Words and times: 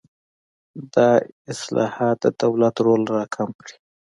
دا 0.93 1.09
اصلاحات 1.53 2.17
د 2.23 2.25
دولت 2.41 2.75
رول 2.85 3.01
راکم 3.17 3.49
کړي. 3.61 3.75